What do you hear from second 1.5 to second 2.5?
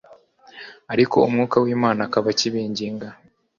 wImana akaba